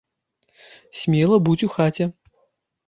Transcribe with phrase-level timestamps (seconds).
[1.01, 2.05] Смела будзь у хаце.